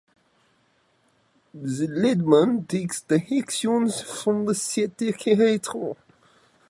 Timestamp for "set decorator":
4.55-5.93